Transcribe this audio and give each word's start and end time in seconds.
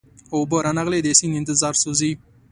اوبه 0.35 0.57
را 0.65 0.71
نغلې 0.77 0.99
د 1.03 1.07
سیند 1.19 1.37
انتظار 1.39 1.73
سوزي 1.83 2.11